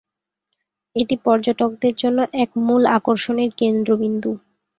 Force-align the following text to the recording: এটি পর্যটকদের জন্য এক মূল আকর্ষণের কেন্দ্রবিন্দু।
এটি 0.95 1.15
পর্যটকদের 1.25 1.93
জন্য 1.95 2.19
এক 2.43 2.49
মূল 2.65 2.83
আকর্ষণের 2.97 3.49
কেন্দ্রবিন্দু। 3.57 4.31